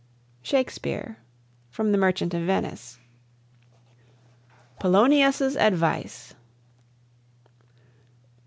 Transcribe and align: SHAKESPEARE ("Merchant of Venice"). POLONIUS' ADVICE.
SHAKESPEARE 0.41 1.17
("Merchant 1.77 2.33
of 2.33 2.41
Venice"). 2.41 2.97
POLONIUS' 4.79 5.55
ADVICE. 5.55 6.33